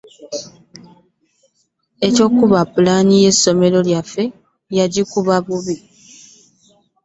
[2.07, 4.23] Eyakuba ppulaani ye ssomero lyaffe,
[4.77, 5.75] yajikuba bubi.